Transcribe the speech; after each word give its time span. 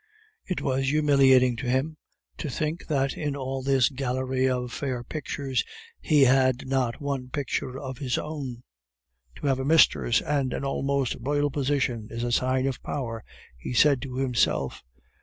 It 0.47 0.61
was 0.61 0.89
humiliating 0.89 1.55
to 1.57 1.67
him 1.69 1.97
to 2.39 2.49
think 2.49 2.87
that 2.87 3.15
in 3.15 3.35
all 3.35 3.61
this 3.61 3.87
gallery 3.89 4.49
of 4.49 4.71
fair 4.73 5.03
pictures 5.03 5.63
he 5.99 6.23
had 6.23 6.67
not 6.67 6.99
one 6.99 7.29
picture 7.29 7.77
of 7.79 7.99
his 7.99 8.17
own. 8.17 8.63
"To 9.35 9.45
have 9.45 9.59
a 9.59 9.63
mistress 9.63 10.19
and 10.19 10.53
an 10.53 10.63
almost 10.65 11.15
royal 11.19 11.51
position 11.51 12.07
is 12.09 12.23
a 12.23 12.31
sign 12.31 12.65
of 12.65 12.81
power," 12.81 13.23
he 13.59 13.73
said 13.73 14.01
to 14.01 14.15
himself. 14.15 14.83